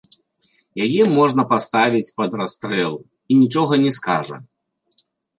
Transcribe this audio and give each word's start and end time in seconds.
Яе 0.85 1.01
можна 1.17 1.43
паставіць 1.51 2.13
пад 2.21 2.37
расстрэл, 2.41 2.93
і 3.35 3.37
нічога 3.41 3.73
не 3.83 3.91
скажа. 3.99 4.35